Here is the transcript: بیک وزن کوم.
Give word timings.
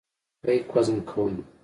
بیک 0.43 0.67
وزن 0.75 0.97
کوم. 1.09 1.33